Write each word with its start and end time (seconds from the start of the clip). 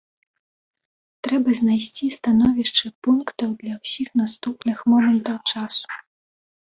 Трэба 1.25 1.49
знайсці 1.59 2.05
становішчы 2.17 2.87
пунктаў 3.07 3.49
для 3.61 3.75
ўсіх 3.81 4.09
наступных 4.23 4.77
момантаў 4.95 5.37
часу. 5.53 5.91